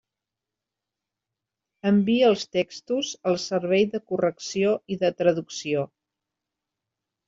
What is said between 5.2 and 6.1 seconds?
traducció.